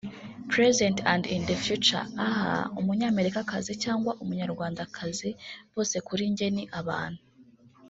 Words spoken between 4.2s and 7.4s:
umunyarwandakazi bose kuri njye ni abantu